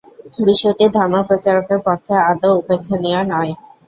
[0.45, 3.51] বিষয়টি ধর্মপ্রচারকদের পক্ষে আদৌ উপেক্ষণীয় নয়।